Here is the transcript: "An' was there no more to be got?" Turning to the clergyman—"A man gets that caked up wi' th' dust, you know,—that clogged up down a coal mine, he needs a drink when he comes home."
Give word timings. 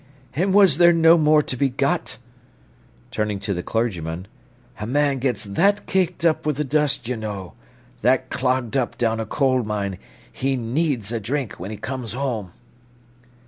"An' 0.33 0.51
was 0.51 0.79
there 0.79 0.93
no 0.93 1.15
more 1.15 1.43
to 1.43 1.55
be 1.55 1.69
got?" 1.69 2.17
Turning 3.11 3.39
to 3.41 3.53
the 3.53 3.61
clergyman—"A 3.61 4.87
man 4.87 5.19
gets 5.19 5.43
that 5.43 5.85
caked 5.85 6.25
up 6.25 6.43
wi' 6.43 6.53
th' 6.53 6.67
dust, 6.67 7.07
you 7.07 7.15
know,—that 7.15 8.31
clogged 8.31 8.75
up 8.75 8.97
down 8.97 9.19
a 9.19 9.27
coal 9.27 9.61
mine, 9.61 9.99
he 10.33 10.55
needs 10.55 11.11
a 11.11 11.19
drink 11.19 11.59
when 11.59 11.69
he 11.69 11.77
comes 11.77 12.13
home." 12.13 12.51